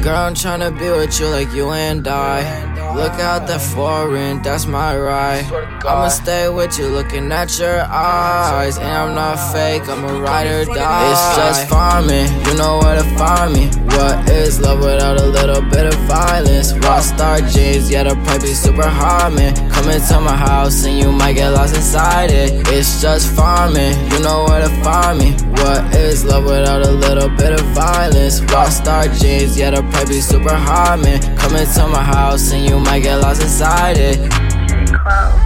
Girl, 0.00 0.16
I'm 0.16 0.34
tryna 0.34 0.78
be 0.78 0.88
with 0.90 1.18
you 1.18 1.26
like 1.26 1.52
you 1.52 1.70
and 1.70 2.06
I. 2.06 2.75
Look 2.96 3.20
out 3.20 3.46
that 3.46 3.60
foreign, 3.60 4.40
that's 4.40 4.64
my 4.64 4.96
right. 4.96 5.44
I'ma 5.84 6.08
stay 6.08 6.48
with 6.48 6.78
you, 6.78 6.88
looking 6.88 7.30
at 7.30 7.58
your 7.58 7.82
eyes. 7.82 8.78
And 8.78 8.88
I'm 8.88 9.14
not 9.14 9.36
fake, 9.52 9.86
I'm 9.86 10.02
a 10.02 10.18
ride 10.18 10.46
or 10.46 10.64
die. 10.64 11.10
It's 11.12 11.36
just 11.36 11.68
farming, 11.68 12.26
you 12.46 12.54
know 12.56 12.78
where 12.78 12.96
to 12.96 13.04
find 13.18 13.52
me. 13.52 13.66
What 13.84 14.30
is 14.30 14.60
love 14.60 14.80
without 14.80 15.20
a 15.20 15.26
little 15.26 15.60
bit 15.60 15.84
of 15.84 15.94
violence? 16.08 16.72
Rockstar 16.72 17.46
jeans, 17.52 17.90
yeah, 17.90 18.04
the 18.04 18.14
pipe 18.24 18.42
is 18.42 18.58
super 18.58 18.88
hard, 18.88 19.34
man. 19.34 19.52
Come 19.86 19.94
into 19.94 20.20
my 20.20 20.34
house 20.34 20.84
and 20.84 20.98
you 20.98 21.12
might 21.12 21.34
get 21.34 21.50
lost 21.50 21.76
inside 21.76 22.32
it. 22.32 22.50
It's 22.72 23.00
just 23.00 23.32
farming, 23.36 23.92
you 24.10 24.18
know 24.18 24.44
where 24.48 24.60
to 24.60 24.82
find 24.82 25.16
me. 25.16 25.30
What 25.62 25.94
is 25.94 26.24
love 26.24 26.42
without 26.42 26.84
a 26.84 26.90
little 26.90 27.28
bit 27.28 27.52
of 27.52 27.64
violence? 27.66 28.40
Rockstar 28.40 29.04
jeans, 29.16 29.56
yeah, 29.56 29.70
the 29.70 29.82
pipe 29.92 30.08
be 30.08 30.20
super 30.20 30.52
hard, 30.52 31.02
man. 31.02 31.20
Come 31.38 31.54
into 31.54 31.86
my 31.86 32.02
house 32.02 32.50
and 32.50 32.68
you 32.68 32.80
might 32.80 33.04
get 33.04 33.20
lost 33.20 33.42
inside 33.42 33.96
it. 33.96 34.16
Singing, 34.16 35.45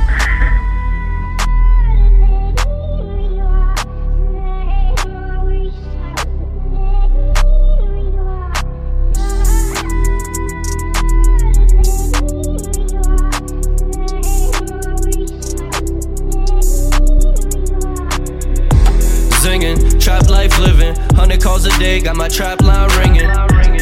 trap 20.11 20.29
life 20.29 20.59
living, 20.59 20.95
hundred 21.15 21.41
calls 21.41 21.65
a 21.65 21.79
day, 21.79 22.01
got 22.01 22.17
my 22.17 22.27
trap 22.27 22.61
line 22.63 22.91
ringing. 22.99 23.31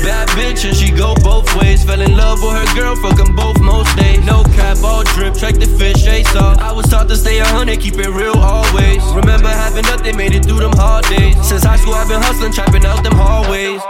Bad 0.04 0.28
bitch 0.36 0.68
and 0.68 0.76
she 0.76 0.90
go 0.90 1.14
both 1.22 1.48
ways. 1.56 1.84
Fell 1.84 2.02
in 2.02 2.16
love 2.16 2.38
with 2.42 2.52
her 2.52 2.68
girl, 2.78 2.94
fuck 2.96 3.18
'em 3.18 3.34
both 3.34 3.58
most 3.60 3.96
days. 3.96 4.22
No 4.26 4.44
cap, 4.56 4.76
all 4.84 5.04
drip, 5.14 5.34
track 5.34 5.54
the 5.54 5.66
fish, 5.78 6.04
chase 6.04 6.34
off. 6.36 6.58
I 6.58 6.72
was 6.72 6.86
taught 6.86 7.08
to 7.08 7.16
stay 7.16 7.38
a 7.38 7.46
hundred, 7.46 7.80
keep 7.80 7.94
it 7.94 8.10
real 8.10 8.36
always. 8.36 9.02
Remember 9.20 9.48
having 9.48 9.86
nothing, 9.92 10.16
made 10.16 10.34
it 10.34 10.44
through 10.44 10.60
them 10.60 10.76
hard 10.76 11.06
days. 11.06 11.34
Since 11.48 11.64
high 11.64 11.76
school, 11.76 11.94
I've 11.94 12.08
been 12.08 12.22
hustling, 12.22 12.52
trapping 12.52 12.84
out 12.84 13.02
them 13.02 13.14
hallways. 13.14 13.80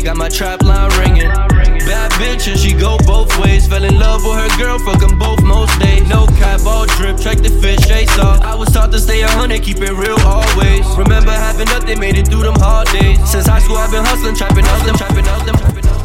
Got 0.00 0.16
my 0.16 0.28
trap 0.28 0.62
line 0.62 0.90
ringing. 0.98 1.28
Bad 1.28 2.12
bitch 2.12 2.48
and 2.48 2.58
she 2.58 2.72
go 2.72 2.96
both 3.04 3.36
ways. 3.40 3.66
Fell 3.66 3.84
in 3.84 3.98
love 3.98 4.24
with 4.24 4.38
her 4.38 4.48
girl, 4.56 4.78
fuck 4.78 5.02
'em 5.02 5.18
both 5.18 5.42
most 5.42 5.78
days. 5.80 6.08
No 6.08 6.26
cap, 6.38 6.64
all 6.64 6.86
drip, 6.86 7.18
track 7.20 7.38
the 7.38 7.50
fish, 7.50 7.80
chase 7.86 8.16
off. 8.18 8.40
I 8.42 8.54
was 8.54 8.70
taught 8.70 8.92
to 8.92 8.98
stay 8.98 9.22
a 9.22 9.28
hundred, 9.28 9.62
keep 9.62 9.78
it 9.78 9.92
real 9.92 10.18
always. 10.24 10.86
Remember 10.96 11.32
having 11.32 11.66
nothing, 11.66 11.98
made 11.98 12.16
it 12.16 12.28
through 12.28 12.44
them 12.44 12.54
hard 12.56 12.88
days. 12.88 13.18
Since 13.28 13.46
high 13.46 13.58
school, 13.58 13.76
I've 13.76 13.90
been 13.90 14.04
hustling, 14.04 14.36
trapping 14.36 14.64
them, 14.64 14.96
trapping 14.96 15.24
them, 15.24 15.56
trapping 15.56 15.82
them. 15.82 16.02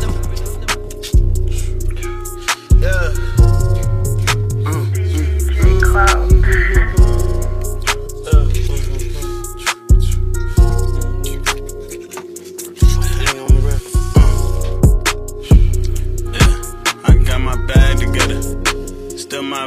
Yeah. 2.82 3.37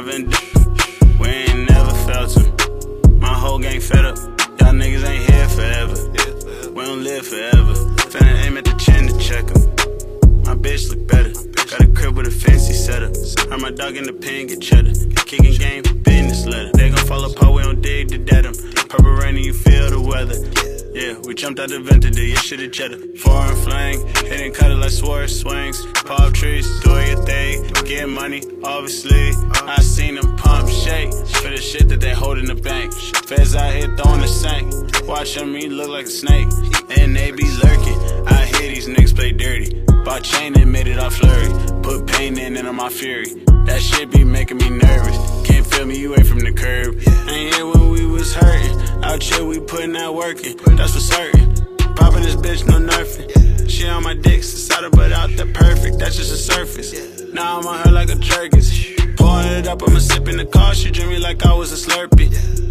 Still 0.01 0.19
my. 0.19 0.33
We 1.19 1.27
ain't 1.27 1.69
never 1.69 1.91
felt 2.05 2.35
him. 2.35 3.19
My 3.19 3.33
whole 3.33 3.59
gang 3.59 3.79
fed 3.79 4.05
up. 4.05 4.17
Y'all 4.59 4.73
niggas 4.73 5.07
ain't 5.07 5.29
here 5.29 5.49
forever. 5.49 5.95
We 6.73 6.83
don't 6.85 7.03
live 7.03 7.25
forever. 7.25 7.73
Finna 8.09 8.45
aim 8.45 8.57
at 8.57 8.65
the 8.65 8.73
chin 8.73 9.07
to 9.07 9.17
check 9.17 9.45
'em. 9.51 9.61
My 10.45 10.55
bitch 10.55 10.89
look 10.89 11.07
better. 11.07 11.33
Got 11.69 11.81
a 11.81 11.87
crib 11.87 12.17
with 12.17 12.27
a 12.27 12.31
fancy 12.31 12.73
setup. 12.73 13.15
Heard 13.49 13.61
my 13.61 13.71
dog 13.71 13.95
in 13.95 14.03
the 14.03 14.13
pen 14.13 14.47
get 14.47 14.61
cheddar. 14.61 14.93
Kicking 15.25 15.57
game, 15.57 15.83
business 16.03 16.45
letter. 16.45 16.71
They 16.73 16.89
gon' 16.89 17.05
fall 17.05 17.23
apart, 17.23 17.53
we 17.53 17.61
don't 17.63 17.81
dig 17.81 18.09
the 18.09 18.17
dead 18.17 18.45
Purple 18.89 19.11
rain 19.11 19.35
and 19.37 19.45
you 19.45 19.53
feel 19.53 19.89
the 19.89 20.01
weather. 20.01 20.70
Yeah, 20.93 21.17
we 21.23 21.33
jumped 21.35 21.57
out 21.61 21.69
the 21.69 21.79
vent 21.79 22.03
to 22.03 22.11
do 22.11 22.21
your 22.21 22.35
shit 22.35 22.59
at 22.59 22.73
cheddar. 22.73 22.97
Foreign 23.15 23.55
flang, 23.55 24.05
hitting 24.25 24.51
cut 24.51 24.71
it 24.71 24.75
like 24.75 24.89
Swerve 24.89 25.31
swings. 25.31 25.85
Palm 26.03 26.33
trees, 26.33 26.67
doing 26.81 27.07
your 27.07 27.25
thing, 27.25 27.63
get 27.85 28.09
money, 28.09 28.43
obviously. 28.61 29.31
I 29.53 29.79
seen 29.81 30.15
them 30.15 30.35
pump 30.35 30.67
shake 30.67 31.13
for 31.13 31.49
the 31.49 31.61
shit 31.61 31.87
that 31.87 32.01
they 32.01 32.13
hold 32.13 32.39
in 32.39 32.45
the 32.45 32.55
bank. 32.55 32.91
Feds 33.25 33.55
out 33.55 33.73
here 33.73 33.95
throwing 33.95 34.19
the 34.19 34.27
sank. 34.27 35.07
Watching 35.07 35.53
me 35.53 35.69
look 35.69 35.87
like 35.87 36.07
a 36.07 36.09
snake, 36.09 36.49
and 36.97 37.15
they 37.15 37.31
be 37.31 37.49
lurking. 37.63 38.27
I 38.27 38.45
hear 38.47 38.69
these 38.69 38.89
niggas 38.89 39.15
play 39.15 39.31
dirty. 39.31 39.85
Bought 40.03 40.23
chain 40.23 40.59
and 40.59 40.69
made 40.69 40.87
it 40.87 40.99
off 40.99 41.15
flurry. 41.15 41.47
Put 41.83 42.05
pain 42.07 42.37
in 42.37 42.57
and 42.57 42.67
on 42.67 42.75
my 42.75 42.89
fury. 42.89 43.45
That 43.65 43.81
shit 43.81 44.11
be 44.11 44.25
making 44.25 44.57
me 44.57 44.69
nervous. 44.69 45.30
Feel 45.81 45.87
me, 45.87 45.97
you 45.97 46.13
away 46.13 46.21
from 46.21 46.37
the 46.37 46.51
curb. 46.51 46.93
Ain't 47.27 47.55
here 47.55 47.65
when 47.65 47.89
we 47.89 48.05
was 48.05 48.35
hurting. 48.35 49.03
Out 49.03 49.23
here, 49.23 49.43
we 49.43 49.59
putting 49.59 49.93
that 49.93 50.13
work 50.13 50.45
in. 50.45 50.55
That's 50.75 50.93
for 50.93 50.99
certain. 50.99 51.55
Popping 51.95 52.21
this 52.21 52.35
bitch, 52.35 52.67
no 52.67 52.77
nerfing. 52.77 53.67
She 53.67 53.87
on 53.87 54.03
my 54.03 54.13
dick, 54.13 54.43
her, 54.43 54.89
but 54.91 55.11
out 55.11 55.31
there 55.35 55.51
perfect. 55.51 55.97
That's 55.97 56.17
just 56.17 56.29
the 56.29 56.37
surface. 56.37 56.93
Now 57.33 57.57
I'm 57.57 57.65
on 57.65 57.79
her 57.79 57.91
like 57.91 58.11
a 58.11 58.15
jerkins. 58.15 58.69
Pouring 59.17 59.47
it 59.53 59.65
up, 59.65 59.81
I'ma 59.81 59.97
sip 59.97 60.27
in 60.27 60.37
the 60.37 60.45
car. 60.45 60.75
She 60.75 60.91
drink 60.91 61.09
me 61.09 61.17
like 61.17 61.43
I 61.47 61.53
was 61.55 61.73
a 61.73 61.89
Slurpee. 61.89 62.29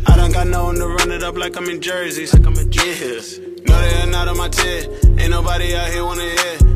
I 0.08 0.16
don't 0.16 0.30
got 0.30 0.46
no 0.46 0.66
one 0.66 0.76
to 0.76 0.86
run 0.86 1.10
it 1.10 1.24
up 1.24 1.36
like 1.36 1.56
I'm 1.56 1.68
in 1.68 1.80
jerseys. 1.80 2.32
Like 2.32 2.46
I'm 2.46 2.54
in 2.54 2.70
yeah. 2.70 3.40
No, 3.66 3.74
they 3.74 4.02
are 4.02 4.06
not 4.06 4.28
on 4.28 4.38
my 4.38 4.48
tip. 4.50 4.88
Ain't 5.18 5.30
nobody 5.30 5.74
out 5.74 5.90
here 5.90 6.04
wanna 6.04 6.30
hear. 6.30 6.69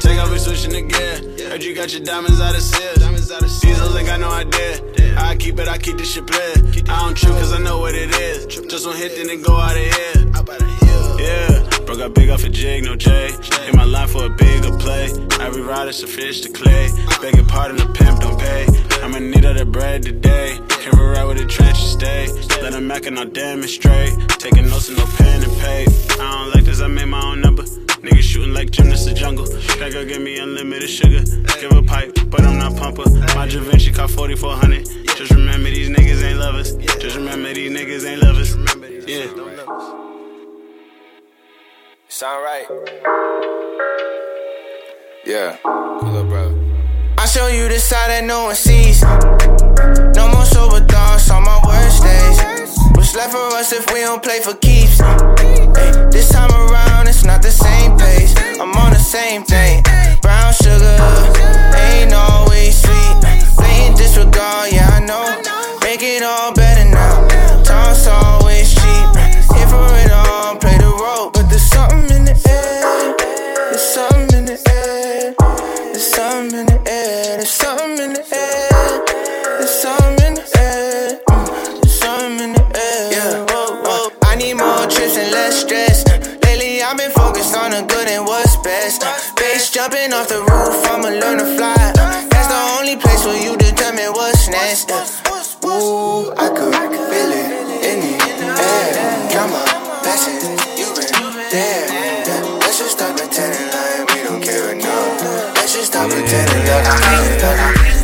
Take 0.00 0.18
off 0.18 0.30
and 0.30 0.40
switching 0.40 0.88
gear. 0.88 1.16
Heard 1.48 1.62
you 1.62 1.74
got 1.74 1.92
your 1.92 2.04
diamonds 2.04 2.40
out 2.40 2.54
of 2.54 2.62
seal. 2.62 2.94
These 2.96 3.96
ain't 3.96 4.06
got 4.06 4.20
no 4.20 4.30
idea. 4.30 4.80
I 5.18 5.36
keep 5.36 5.58
it, 5.58 5.68
I 5.68 5.78
keep 5.78 5.98
this 5.98 6.12
shit 6.12 6.26
play. 6.26 6.52
I 6.88 7.00
don't 7.00 7.16
trip 7.16 7.32
cause 7.32 7.52
I 7.52 7.58
know 7.58 7.78
what 7.78 7.94
it 7.94 8.10
is. 8.14 8.46
Just 8.46 8.86
one 8.86 8.96
hit, 8.96 9.16
then 9.16 9.30
it 9.30 9.44
go 9.44 9.56
out 9.56 9.76
of 9.76 9.82
here. 9.82 10.26
Yeah, 11.18 11.80
broke 11.86 12.00
up 12.00 12.14
big 12.14 12.30
off 12.30 12.44
a 12.44 12.48
jig, 12.48 12.84
no 12.84 12.94
J. 12.94 13.32
Hit 13.32 13.74
my 13.74 13.84
line 13.84 14.08
for 14.08 14.26
a 14.26 14.28
bigger 14.28 14.76
play. 14.78 15.10
Every 15.40 15.62
rider's 15.62 16.02
a 16.02 16.06
fish 16.06 16.42
to 16.42 16.50
clay. 16.50 16.90
Begging 17.20 17.46
pardon, 17.46 17.78
the 17.78 17.86
pimp 17.86 18.20
don't 18.20 18.38
pay. 18.38 18.66
I'ma 19.02 19.18
need 19.18 19.44
all 19.44 19.54
the 19.54 19.64
bread 19.64 20.02
today. 20.02 20.58
For 20.90 21.10
ride 21.10 21.24
with 21.24 21.38
the 21.38 21.46
trenches 21.46 21.92
stay. 21.92 22.28
Let 22.62 22.72
them 22.72 22.86
Mac 22.86 23.06
and 23.06 23.18
I'll 23.18 23.26
demonstrate. 23.26 24.12
Taking 24.38 24.68
notes 24.68 24.88
and 24.88 24.98
no 24.98 25.06
pen 25.16 25.42
and 25.42 25.52
pay. 25.58 25.86
I 26.12 26.16
don't 26.16 26.50
like 26.54 26.64
this, 26.64 26.80
I 26.80 26.86
made 26.86 27.06
my 27.06 27.20
own 27.20 27.40
number. 27.40 27.64
Niggas 28.06 28.22
shooting 28.22 28.54
like 28.54 28.70
gymnasts 28.70 29.08
in 29.08 29.16
jungle. 29.16 29.46
That 29.46 29.90
girl 29.92 30.04
give 30.04 30.22
me 30.22 30.38
unlimited 30.38 30.88
sugar. 30.88 31.24
Give 31.60 31.72
a 31.72 31.82
pipe, 31.82 32.16
but 32.26 32.40
I'm 32.42 32.56
not 32.56 32.76
pumper. 32.76 33.02
My 33.34 33.48
Da 33.48 33.58
Vinci 33.58 33.90
cost 33.90 34.14
4400. 34.14 34.86
Just 35.16 35.32
remember 35.32 35.70
these 35.70 35.88
niggas 35.88 36.22
ain't 36.22 36.38
lovers. 36.38 36.76
Just 36.76 37.16
remember 37.16 37.52
these 37.52 37.72
niggas 37.72 38.06
ain't 38.08 38.22
lovers. 38.22 38.54
Yeah. 39.08 39.26
Sound 42.08 42.44
right. 42.44 42.66
Yeah. 45.26 45.56
Cool 45.64 46.16
up, 46.16 46.28
bro. 46.28 47.14
I 47.18 47.26
show 47.26 47.48
you 47.48 47.68
the 47.68 47.80
side 47.80 48.10
that 48.10 48.22
no 48.22 48.44
one 48.44 48.54
sees. 48.54 49.02
No 50.14 50.28
more 50.28 50.44
sober 50.44 50.86
thoughts 50.86 51.28
on 51.30 51.42
my. 51.42 51.55
Left 53.16 53.32
for 53.32 53.56
us 53.56 53.72
if 53.72 53.90
we 53.94 54.00
don't 54.00 54.22
play 54.22 54.40
for 54.40 54.52
keeps? 54.52 55.00
Hey, 55.00 55.90
this 56.10 56.28
time 56.28 56.50
around, 56.50 57.08
it's 57.08 57.24
not 57.24 57.40
the 57.40 57.50
same 57.50 57.96
pace. 57.96 58.34
I'm 58.60 58.70
on 58.76 58.92
the 58.92 58.98
same 58.98 59.42
thing. 59.42 59.82
Brown 60.20 60.52
sugar 60.52 60.98
ain't 61.74 62.12
always 62.12 62.76
sweet. 62.76 63.16
Blatant 63.56 63.96
disregard, 63.96 64.70
yeah, 64.70 64.90
I 64.92 65.00
know. 65.00 65.78
Make 65.80 66.02
it 66.02 66.22
all 66.22 66.52
better 66.52 66.65
best. 88.86 89.36
Base 89.36 89.70
jumping 89.70 90.12
off 90.12 90.28
the 90.28 90.40
roof, 90.40 90.86
I'ma 90.90 91.08
learn 91.08 91.38
to 91.38 91.46
fly. 91.56 91.74
That's 92.30 92.48
the 92.48 92.60
only 92.78 92.96
place 92.96 93.24
where 93.24 93.40
you 93.42 93.56
determine 93.56 94.12
what's 94.12 94.48
next. 94.48 94.90
Ooh, 95.64 96.32
I 96.36 96.48
could 96.48 96.74
feel 97.10 97.32
it 97.32 97.50
in 97.90 98.00
the 98.00 98.14
air. 98.22 99.46
My 99.46 100.00
blessings, 100.02 100.42
you 100.78 100.86
been 100.94 101.50
there. 101.50 101.86
Let's 102.60 102.78
just 102.78 102.92
stop 102.92 103.16
pretending 103.16 103.68
like 103.74 104.14
we 104.14 104.22
don't 104.22 104.42
care 104.42 104.72
enough. 104.72 105.54
Let's 105.56 105.74
just 105.74 105.92
stop 105.92 106.10
pretending 106.10 106.64
like 106.66 106.86
I 106.86 106.98
ain't 107.22 107.95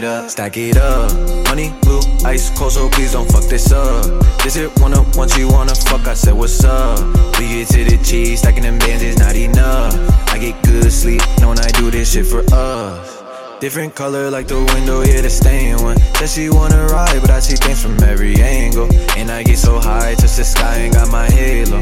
it 0.00 0.04
up, 0.04 0.30
stack 0.30 0.56
it 0.56 0.76
up. 0.76 1.10
Honey, 1.46 1.72
blue, 1.82 2.00
ice 2.24 2.50
cold, 2.56 2.72
so 2.72 2.88
please 2.88 3.12
don't 3.12 3.30
fuck 3.30 3.44
this 3.44 3.70
up. 3.70 4.04
This 4.42 4.56
it 4.56 4.70
one 4.80 4.94
up 4.94 5.16
once 5.16 5.36
you 5.36 5.48
wanna 5.48 5.74
fuck, 5.74 6.06
I 6.06 6.14
said 6.14 6.34
what's 6.34 6.64
up. 6.64 6.98
We 7.38 7.48
get 7.48 7.68
to 7.68 7.84
the 7.84 7.98
cheese, 8.02 8.38
stacking 8.38 8.62
them 8.62 8.78
bands 8.78 9.02
is 9.02 9.18
not 9.18 9.36
enough. 9.36 9.94
I 10.30 10.38
get 10.38 10.62
good 10.62 10.90
sleep, 10.90 11.20
knowing 11.40 11.58
I 11.58 11.68
do 11.72 11.90
this 11.90 12.12
shit 12.12 12.26
for 12.26 12.42
us. 12.52 13.22
Different 13.60 13.94
color 13.94 14.30
like 14.30 14.46
the 14.46 14.62
window, 14.74 15.02
yeah, 15.02 15.20
the 15.20 15.30
stain 15.30 15.82
one. 15.82 15.98
Said 16.16 16.30
she 16.30 16.50
wanna 16.50 16.86
ride, 16.86 17.20
but 17.20 17.30
I 17.30 17.40
see 17.40 17.56
things 17.56 17.82
from 17.82 18.02
every 18.02 18.36
angle. 18.40 18.88
And 19.18 19.30
I 19.30 19.42
get 19.42 19.58
so 19.58 19.78
high, 19.78 20.14
touch 20.14 20.36
the 20.36 20.44
sky 20.44 20.76
and 20.76 20.94
got 20.94 21.10
my 21.10 21.26
halo. 21.26 21.80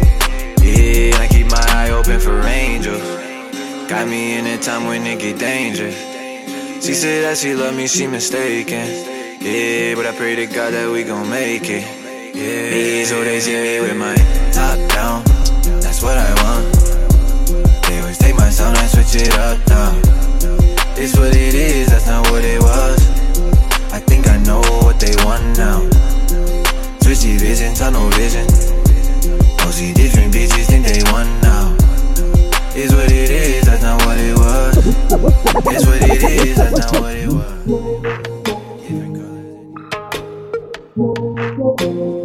Yeah, 0.61 1.23
I 1.23 1.29
keep 1.31 1.47
my 1.51 1.65
eye 1.71 1.91
open 1.91 2.19
for 2.19 2.41
angels. 2.43 3.03
Got 3.89 4.09
me 4.09 4.39
in 4.39 4.47
a 4.47 4.59
time 4.59 4.87
when 4.87 5.07
it 5.07 5.21
get 5.21 5.39
dangerous. 5.39 6.08
She 6.81 6.95
said 6.95 7.25
that 7.25 7.37
she 7.37 7.55
love 7.55 7.75
me, 7.77 7.87
she 7.87 8.07
mistaken. 8.07 8.87
Yeah, 9.41 9.95
but 9.95 10.07
I 10.07 10.15
pray 10.17 10.37
to 10.37 10.47
God 10.47 10.73
that 10.73 10.91
we 10.91 11.05
gon' 11.05 11.29
make 11.29 11.69
it. 11.69 11.85
Yeah, 12.35 13.05
so 13.05 13.23
they 13.25 13.41
see 13.41 13.55
me 13.55 13.81
with 13.81 13.97
my 13.97 14.15
top 14.53 14.79
down. 14.89 15.23
That's 15.83 16.03
what 16.03 16.17
I 16.17 16.31
want. 16.43 16.67
They 17.85 18.01
always 18.01 18.19
take 18.19 18.37
my 18.37 18.49
sound 18.49 18.79
and 18.79 18.89
switch 18.89 19.21
it 19.21 19.35
up 19.35 19.59
now. 19.69 19.93
It's 20.97 21.17
what 21.19 21.35
it 21.35 21.55
is, 21.55 21.91
that's 21.91 22.07
not 22.07 22.31
what 22.31 22.45
it 22.45 22.61
was. 22.63 22.99
I 23.93 24.01
think 24.01 24.29
I 24.29 24.39
know 24.39 24.61
what 24.83 24.99
they 24.99 25.15
want 25.25 25.45
now. 25.59 25.83
Switchy 27.03 27.39
vision, 27.39 27.75
tunnel 27.75 28.09
vision. 28.11 28.47
Mostly 29.65 29.93
different 29.93 30.33
bitches 30.33 30.67
think 30.67 30.87
they 30.87 31.03
want 31.13 31.29
now. 31.43 31.77
It's 32.75 32.95
what 32.95 33.11
it 33.11 33.31
is, 33.31 33.68
that's 33.81 34.01
not 34.01 34.07
what 34.07 34.19
it 34.19 34.37
was. 34.37 34.77
It's 34.87 35.87
what 35.87 36.03
it 36.03 36.23
is, 36.23 36.57
that's 36.57 36.93
not 36.93 37.01
what 37.01 37.15
it 37.15 37.29
was. 37.29 37.69
Ooh, 40.99 41.39
she 41.79 42.18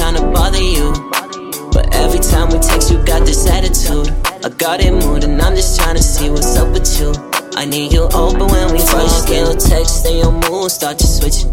trying 0.00 0.14
to 0.14 0.26
bother 0.32 0.62
you. 0.62 0.92
But 1.72 1.94
every 1.94 2.20
time 2.20 2.48
we 2.48 2.58
text, 2.58 2.90
you 2.90 2.96
got 3.04 3.26
this 3.26 3.46
attitude. 3.46 4.08
I 4.42 4.48
got 4.48 4.80
it 4.80 4.92
mood, 4.92 5.24
and 5.24 5.40
I'm 5.42 5.54
just 5.54 5.78
trying 5.78 5.96
to 5.96 6.02
see 6.02 6.30
what's 6.30 6.56
up 6.56 6.72
with 6.72 6.88
you. 6.98 7.12
I 7.54 7.66
need 7.66 7.92
you 7.92 8.08
open 8.14 8.46
when 8.48 8.72
we 8.72 8.78
first 8.80 9.28
get 9.28 9.44
your 9.44 9.54
text, 9.54 10.04
then 10.04 10.16
your 10.16 10.32
mood 10.32 10.70
start 10.70 10.98
to 11.00 11.06
switch. 11.06 11.44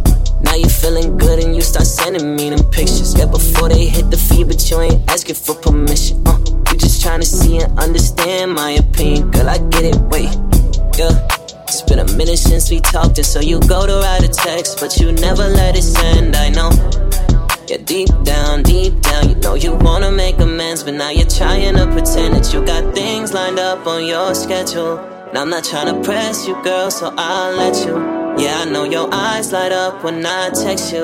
Now 0.41 0.55
you 0.55 0.69
feeling 0.69 1.17
good 1.17 1.43
and 1.43 1.53
you 1.55 1.61
start 1.61 1.85
sending 1.85 2.37
me 2.37 2.49
them 2.49 2.63
pictures. 2.71 3.13
Yeah, 3.17 3.25
before 3.25 3.67
they 3.67 3.85
hit 3.87 4.09
the 4.11 4.17
feed, 4.17 4.47
but 4.47 4.63
you 4.69 4.79
ain't 4.79 5.11
asking 5.11 5.35
for 5.35 5.55
permission. 5.55 6.23
Uh, 6.25 6.39
you 6.71 6.77
just 6.77 7.01
trying 7.01 7.19
to 7.19 7.25
see 7.25 7.57
and 7.57 7.77
understand 7.77 8.53
my 8.53 8.71
opinion. 8.83 9.29
Girl, 9.31 9.49
I 9.49 9.57
get 9.57 9.83
it, 9.83 9.97
wait, 10.07 10.31
yeah. 10.95 11.11
It's 11.67 11.81
been 11.81 11.99
a 11.99 12.09
minute 12.15 12.37
since 12.37 12.71
we 12.71 12.79
talked, 12.79 13.17
and 13.17 13.27
so 13.27 13.41
you 13.41 13.59
go 13.67 13.85
to 13.85 13.95
write 13.95 14.23
a 14.23 14.29
text, 14.29 14.79
but 14.79 14.97
you 14.99 15.11
never 15.11 15.43
let 15.43 15.75
it 15.75 15.83
send. 15.83 16.33
I 16.37 16.47
know. 16.47 17.06
Yeah, 17.67 17.75
deep 17.83 18.07
down, 18.23 18.63
deep 18.63 19.01
down, 19.01 19.27
you 19.27 19.35
know 19.35 19.55
you 19.55 19.75
wanna 19.75 20.09
make 20.09 20.39
amends, 20.39 20.83
but 20.83 20.93
now 20.93 21.09
you're 21.09 21.27
trying 21.27 21.75
to 21.75 21.85
pretend 21.87 22.35
that 22.35 22.53
you 22.53 22.65
got 22.65 22.95
things 22.95 23.33
lined 23.33 23.59
up 23.59 23.85
on 23.85 24.05
your 24.05 24.33
schedule. 24.35 24.95
Now 25.33 25.41
I'm 25.41 25.49
not 25.49 25.65
trying 25.65 25.93
to 25.93 26.01
press 26.01 26.47
you, 26.47 26.55
girl, 26.63 26.89
so 26.89 27.13
I'll 27.17 27.57
let 27.57 27.75
you. 27.85 27.97
Yeah, 28.41 28.59
I 28.59 28.71
know 28.71 28.85
your 28.85 29.13
eyes 29.13 29.51
light 29.51 29.73
up 29.73 30.01
when 30.01 30.25
I 30.25 30.49
text 30.51 30.93
you, 30.93 31.03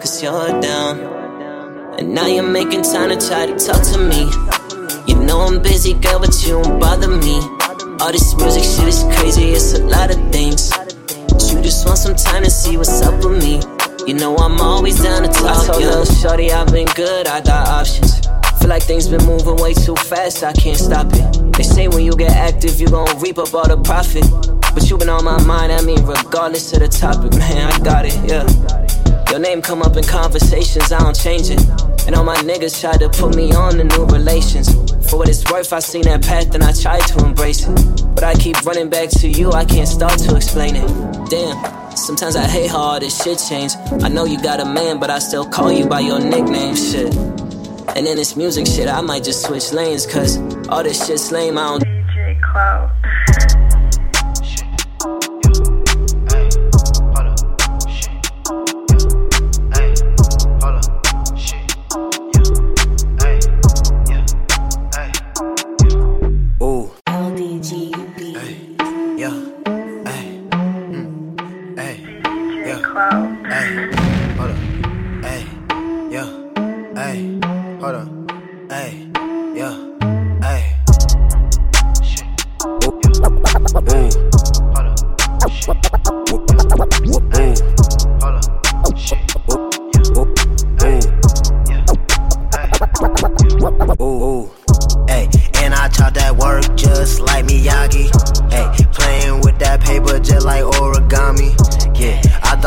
cause 0.00 0.20
you're 0.20 0.60
down. 0.60 0.98
And 2.00 2.12
now 2.12 2.26
you're 2.26 2.42
making 2.42 2.82
time 2.82 3.10
to 3.10 3.28
try 3.28 3.46
to 3.46 3.56
talk 3.56 3.80
to 3.92 3.98
me. 3.98 4.26
You 5.06 5.14
know 5.14 5.42
I'm 5.42 5.62
busy, 5.62 5.92
girl, 5.92 6.18
but 6.18 6.34
you 6.42 6.60
don't 6.60 6.80
bother 6.80 7.06
me. 7.06 7.38
All 8.00 8.10
this 8.10 8.34
music 8.34 8.64
shit 8.64 8.88
is 8.88 9.04
crazy, 9.14 9.50
it's 9.50 9.74
a 9.74 9.84
lot 9.84 10.10
of 10.10 10.18
things. 10.32 10.70
But 10.70 11.52
you 11.52 11.62
just 11.62 11.86
want 11.86 11.98
some 11.98 12.16
time 12.16 12.42
to 12.42 12.50
see 12.50 12.76
what's 12.76 13.00
up 13.00 13.14
with 13.22 13.40
me. 13.40 13.60
You 14.10 14.16
know 14.16 14.34
I'm 14.38 14.60
always 14.60 15.00
down 15.00 15.22
to 15.22 15.28
talk. 15.28 15.56
I 15.56 15.66
told 15.66 15.84
little 15.84 16.04
shorty 16.04 16.50
I've 16.50 16.66
been 16.72 16.88
good, 16.96 17.28
I 17.28 17.40
got 17.42 17.68
options. 17.68 18.26
Feel 18.58 18.68
like 18.68 18.82
things 18.82 19.06
been 19.06 19.24
moving 19.24 19.54
way 19.54 19.72
too 19.72 19.94
fast, 19.94 20.42
I 20.42 20.52
can't 20.52 20.76
stop 20.76 21.06
it. 21.12 21.52
They 21.56 21.62
say 21.62 21.86
when 21.86 22.02
you 22.02 22.16
get 22.16 22.32
active, 22.32 22.80
you 22.80 22.88
gon' 22.88 23.06
reap 23.20 23.38
up 23.38 23.54
all 23.54 23.68
the 23.68 23.76
profit. 23.76 24.26
But 24.74 24.90
you 24.90 24.98
been 24.98 25.08
on 25.08 25.24
my 25.24 25.40
mind, 25.44 25.70
I 25.70 25.82
mean, 25.82 26.04
regardless 26.04 26.72
of 26.72 26.80
the 26.80 26.88
topic, 26.88 27.38
man, 27.38 27.70
I 27.70 27.78
got 27.84 28.04
it, 28.04 28.18
yeah. 28.28 29.30
Your 29.30 29.38
name 29.38 29.62
come 29.62 29.80
up 29.80 29.96
in 29.96 30.02
conversations, 30.02 30.90
I 30.90 30.98
don't 30.98 31.14
change 31.14 31.48
it. 31.48 31.62
And 32.08 32.16
all 32.16 32.24
my 32.24 32.38
niggas 32.38 32.80
tried 32.80 32.98
to 32.98 33.10
put 33.10 33.36
me 33.36 33.52
on 33.52 33.76
the 33.76 33.84
new 33.84 34.06
relations. 34.06 34.74
For 35.08 35.20
what 35.20 35.28
it's 35.28 35.48
worth, 35.52 35.72
I 35.72 35.78
seen 35.78 36.02
that 36.10 36.22
path 36.22 36.52
and 36.52 36.64
I 36.64 36.72
tried 36.72 37.06
to 37.14 37.24
embrace 37.24 37.64
it. 37.64 38.04
But 38.16 38.24
I 38.24 38.34
keep 38.34 38.60
running 38.66 38.90
back 38.90 39.10
to 39.20 39.28
you, 39.28 39.52
I 39.52 39.64
can't 39.64 39.86
start 39.86 40.18
to 40.18 40.34
explain 40.34 40.74
it. 40.74 40.88
Damn, 41.30 41.79
sometimes 42.00 42.36
I 42.36 42.46
hate 42.46 42.70
how 42.70 42.78
all 42.78 43.00
this 43.00 43.22
shit 43.22 43.38
changed. 43.48 43.76
I 44.02 44.08
know 44.08 44.24
you 44.24 44.42
got 44.42 44.60
a 44.60 44.64
man, 44.64 44.98
but 44.98 45.10
I 45.10 45.18
still 45.18 45.46
call 45.46 45.70
you 45.70 45.86
by 45.86 46.00
your 46.00 46.18
nickname, 46.18 46.74
shit. 46.74 47.14
And 47.96 48.06
in 48.06 48.16
this 48.16 48.36
music 48.36 48.66
shit, 48.66 48.88
I 48.88 49.00
might 49.00 49.24
just 49.24 49.44
switch 49.44 49.72
lanes, 49.72 50.06
cause 50.06 50.38
all 50.68 50.82
this 50.82 51.06
shit's 51.06 51.30
lame, 51.30 51.58
I 51.58 51.78
don't. 51.78 51.89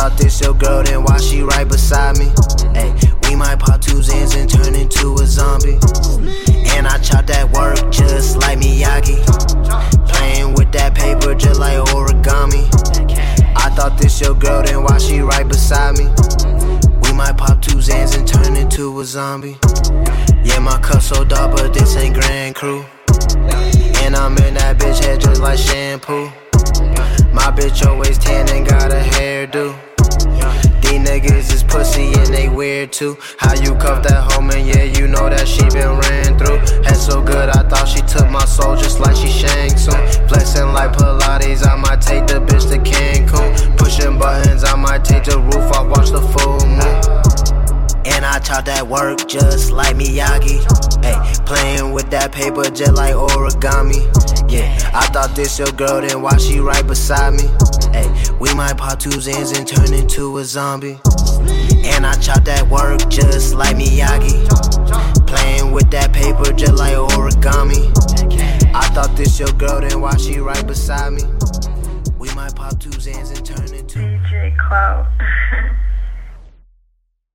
Thought 0.03 0.17
this 0.17 0.41
your 0.41 0.53
girl, 0.53 0.83
then 0.83 1.01
why 1.05 1.17
she 1.17 1.43
right 1.43 1.65
beside 1.65 2.17
me? 2.17 2.29
Ay, 2.75 2.93
we 3.23 3.37
might 3.37 3.57
pop 3.57 3.79
two 3.79 3.99
zins 4.03 4.35
and 4.35 4.49
turn 4.49 4.75
into 4.75 5.13
a 5.13 5.25
zombie. 5.25 5.79
And 6.75 6.85
I 6.85 6.97
chop 6.97 7.25
that 7.27 7.49
work 7.53 7.89
just 7.89 8.35
like 8.35 8.59
Miyagi. 8.59 9.23
Playing 10.09 10.55
with 10.55 10.73
that 10.73 10.93
paper 10.93 11.33
just 11.35 11.57
like 11.57 11.77
origami. 11.95 12.67
I 13.55 13.69
thought 13.77 13.97
this 13.97 14.19
your 14.19 14.33
girl, 14.33 14.61
then 14.63 14.83
why 14.83 14.97
she 14.97 15.21
right 15.21 15.47
beside 15.47 15.97
me? 15.97 16.11
We 17.03 17.13
might 17.13 17.37
pop 17.37 17.61
two 17.61 17.77
zans 17.77 18.17
and 18.17 18.27
turn 18.27 18.57
into 18.57 18.99
a 18.99 19.05
zombie. 19.05 19.57
Yeah, 20.43 20.59
my 20.59 20.81
cup 20.81 21.01
so 21.01 21.23
dark, 21.23 21.55
but 21.55 21.73
this 21.73 21.95
ain't 21.95 22.15
Grand 22.15 22.55
Cru. 22.55 22.83
And 24.03 24.17
I'm 24.17 24.37
in 24.39 24.55
that 24.55 24.75
bitch 24.77 25.01
head 25.01 25.21
just 25.21 25.39
like 25.39 25.59
shampoo. 25.59 26.25
My 27.31 27.55
bitch 27.55 27.87
always 27.87 28.17
tan 28.17 28.49
and 28.49 28.67
got 28.67 28.91
a 28.91 28.99
hairdo. 28.99 29.92
These 30.93 31.09
niggas 31.09 31.51
is 31.51 31.63
pussy 31.63 32.13
and 32.13 32.31
they 32.31 32.49
weird 32.49 32.93
too. 32.93 33.17
How 33.39 33.55
you 33.55 33.73
cuff 33.73 34.03
that 34.03 34.31
hoe, 34.31 34.41
man? 34.41 34.63
Yeah, 34.63 34.83
you 34.83 35.07
know 35.07 35.27
that 35.27 35.47
she 35.47 35.63
been 35.73 35.97
ran 35.97 36.37
through. 36.37 36.59
Head 36.83 36.97
so 36.97 37.19
good, 37.19 37.49
I 37.49 37.67
thought 37.67 37.87
she 37.87 38.01
took 38.01 38.29
my 38.29 38.45
soul 38.45 38.75
just 38.75 38.99
like 38.99 39.15
she 39.15 39.27
Shang 39.27 39.75
Tsung. 39.75 39.97
Flexing 40.27 40.71
like 40.71 40.93
Pilates, 40.93 41.65
I 41.65 41.77
might 41.77 41.99
take 41.99 42.27
the 42.27 42.39
bitch 42.45 42.69
to 42.69 42.77
Cancun. 42.77 43.75
Pushing 43.75 44.19
buttons, 44.19 44.63
I 44.63 44.75
might 44.75 45.03
take 45.03 45.23
the 45.23 45.39
roof 45.39 45.71
off, 45.73 45.87
watch 45.87 46.11
the 46.11 46.21
full 46.21 46.63
moon. 46.67 47.02
And 48.05 48.25
I 48.25 48.39
taught 48.39 48.65
that 48.65 48.85
work 48.87 49.27
just 49.27 49.71
like 49.71 49.95
Miyagi. 49.95 50.59
Hey, 51.03 51.45
playing 51.45 51.93
with 51.93 52.09
that 52.09 52.31
paper 52.31 52.63
just 52.69 52.93
like 52.93 53.15
origami. 53.15 54.03
Yeah, 54.51 54.91
I 54.93 55.07
thought 55.07 55.35
this 55.35 55.57
your 55.57 55.71
girl, 55.71 56.01
then 56.01 56.21
why 56.21 56.37
she 56.37 56.59
right 56.59 56.85
beside 56.85 57.33
me? 57.33 57.47
Hey, 57.91 58.07
we 58.39 58.53
might 58.53 58.77
pop 58.77 58.99
two 58.99 59.09
zins 59.09 59.57
and 59.57 59.67
turn 59.67 59.93
into 59.93 60.37
a 60.37 60.43
zombie. 60.43 60.99
And 61.85 62.05
I 62.05 62.13
chop 62.19 62.43
that 62.45 62.67
work 62.69 63.09
just 63.09 63.55
like 63.55 63.77
Miyagi. 63.77 64.47
Playing 65.25 65.71
with 65.71 65.89
that 65.91 66.11
paper 66.13 66.51
just 66.53 66.73
like 66.73 66.95
origami. 66.95 67.91
I 68.75 68.87
thought 68.89 69.15
this 69.15 69.39
your 69.39 69.51
girl, 69.53 69.81
then 69.81 70.01
why 70.01 70.17
she 70.17 70.39
right 70.39 70.65
beside 70.65 71.13
me? 71.13 71.23
We 72.17 72.33
might 72.35 72.55
pop 72.55 72.79
two 72.79 72.89
zins 72.89 73.35
and 73.35 73.45
turn 73.45 73.73
into 73.73 73.99
DJ 73.99 74.57
Clout. 74.57 75.07